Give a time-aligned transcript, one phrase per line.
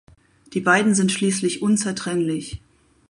[0.53, 2.59] Die beiden sind schließlich unzertrennlich.